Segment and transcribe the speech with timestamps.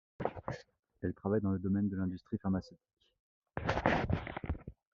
[1.03, 2.79] Elle travaille dans le domaine de l'industrie pharmaceutique.